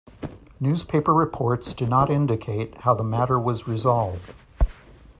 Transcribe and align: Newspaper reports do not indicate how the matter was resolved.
Newspaper 0.59 1.13
reports 1.13 1.73
do 1.75 1.85
not 1.85 2.09
indicate 2.09 2.75
how 2.79 2.95
the 2.95 3.03
matter 3.03 3.39
was 3.39 3.67
resolved. 3.67 4.33